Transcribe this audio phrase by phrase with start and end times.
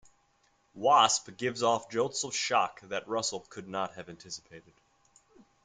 [0.73, 4.73] "Wasp" "gives off jolts of shock that Russell could not have anticipated.